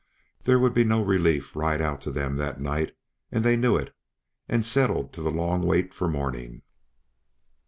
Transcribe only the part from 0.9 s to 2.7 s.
relief ride out to them that